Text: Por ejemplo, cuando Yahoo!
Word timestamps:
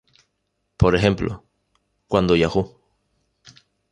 Por 0.77 0.95
ejemplo, 0.95 1.45
cuando 2.07 2.35
Yahoo! 2.35 2.75